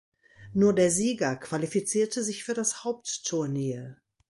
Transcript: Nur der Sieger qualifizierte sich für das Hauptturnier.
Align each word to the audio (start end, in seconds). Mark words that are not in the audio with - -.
Nur 0.53 0.73
der 0.73 0.89
Sieger 0.89 1.35
qualifizierte 1.35 2.23
sich 2.23 2.43
für 2.43 2.55
das 2.55 2.83
Hauptturnier. 2.83 3.97